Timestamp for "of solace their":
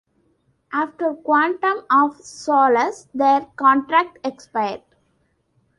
1.91-3.41